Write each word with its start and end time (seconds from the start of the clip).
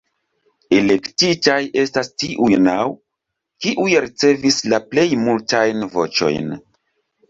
Elektitaj 0.77 1.57
estas 1.83 2.09
tiuj 2.23 2.49
naŭ, 2.69 2.79
kiuj 3.67 3.89
ricevis 4.09 4.61
la 4.75 4.85
plej 4.91 5.09
multajn 5.29 5.91
voĉojn. 5.99 6.55